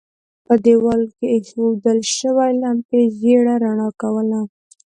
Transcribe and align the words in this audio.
په 0.45 0.53
دېوال 0.65 1.01
کې 1.15 1.25
اېښودل 1.33 1.99
شوې 2.17 2.49
لمپې 2.61 3.01
ژېړه 3.17 3.55
رڼا 3.63 3.89
کوله. 4.01 4.41